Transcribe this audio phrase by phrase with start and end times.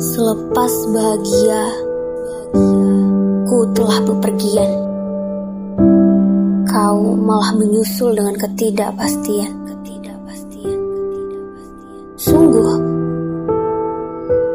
[0.00, 1.62] Selepas bahagia,
[3.44, 4.72] ku telah bepergian.
[6.64, 9.60] Kau malah menyusul dengan ketidakpastian.
[12.20, 12.72] Sungguh,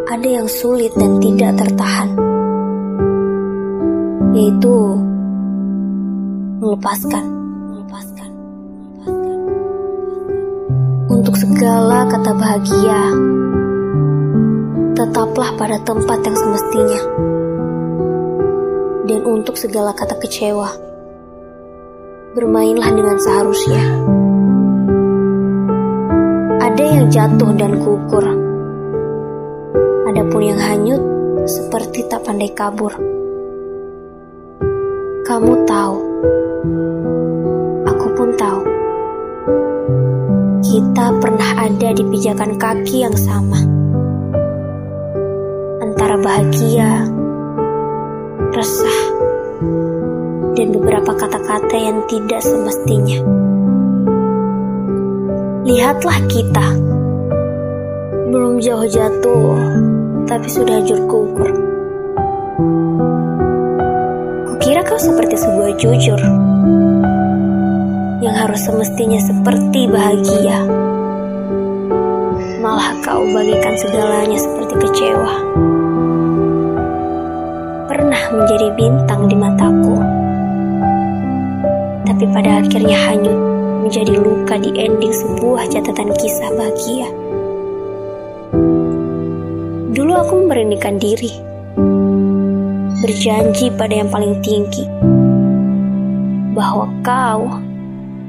[0.06, 2.10] ada yang sulit dan tidak tertahan,
[4.38, 4.74] yaitu
[6.62, 7.26] melepaskan.
[7.74, 8.32] melepaskan,
[9.02, 9.40] melepaskan.
[11.10, 13.02] Untuk segala kata bahagia,
[14.96, 17.02] tetaplah pada tempat yang semestinya.
[19.06, 20.72] Dan untuk segala kata kecewa,
[22.32, 23.84] bermainlah dengan seharusnya.
[26.64, 28.26] Ada yang jatuh dan gugur,
[30.10, 31.04] adapun yang hanyut
[31.46, 32.96] seperti tak pandai kabur.
[35.28, 35.98] Kamu tahu,
[37.84, 38.62] aku pun tahu,
[40.64, 43.85] kita pernah ada di pijakan kaki yang sama
[46.26, 47.06] bahagia,
[48.58, 49.00] resah,
[50.58, 53.22] dan beberapa kata-kata yang tidak semestinya.
[55.70, 56.68] Lihatlah kita,
[58.34, 59.54] belum jauh jatuh,
[60.26, 61.52] tapi sudah hancur gugur.
[64.50, 66.22] Kukira kau seperti sebuah jujur
[68.26, 70.58] yang harus semestinya seperti bahagia.
[72.66, 75.75] Malah kau bagikan segalanya seperti kecewa
[78.76, 79.96] bintang di mataku.
[82.04, 83.40] Tapi pada akhirnya hanyut
[83.88, 87.08] menjadi luka di ending sebuah catatan kisah bahagia.
[89.96, 91.32] Dulu aku memberanikan diri,
[93.00, 94.84] berjanji pada yang paling tinggi,
[96.52, 97.64] bahwa kau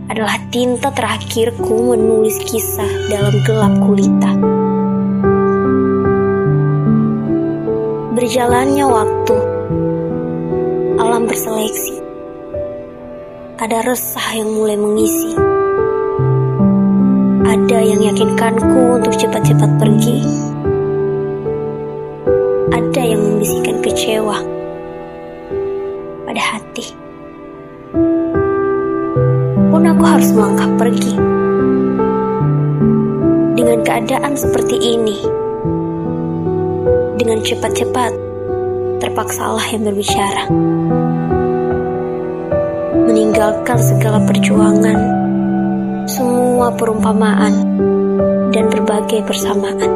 [0.07, 4.31] adalah tinta terakhirku menulis kisah dalam gelap gulita.
[8.15, 9.56] Berjalannya waktu,
[11.17, 11.97] alam berseleksi.
[13.57, 15.33] Ada resah yang mulai mengisi.
[17.41, 20.21] Ada yang yakinkanku untuk cepat-cepat pergi.
[22.69, 24.45] Ada yang membisikkan kecewa
[26.29, 26.93] pada hati.
[29.73, 31.17] Pun aku harus melangkah pergi.
[33.57, 35.17] Dengan keadaan seperti ini,
[37.17, 38.27] dengan cepat-cepat,
[39.01, 40.45] terpaksalah yang berbicara.
[43.17, 45.01] Meninggalkan segala perjuangan,
[46.05, 47.49] semua perumpamaan,
[48.53, 49.89] dan berbagai persamaan.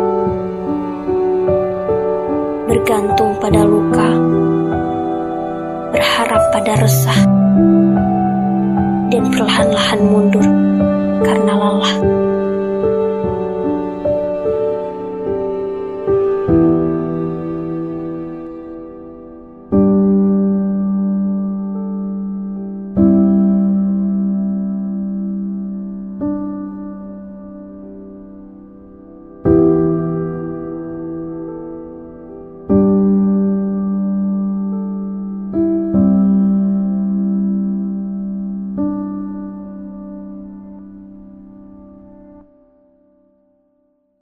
[2.64, 4.08] Bergantung pada luka,
[5.92, 7.20] berharap pada resah,
[9.12, 10.48] dan perlahan-lahan mundur
[11.20, 11.96] karena lelah.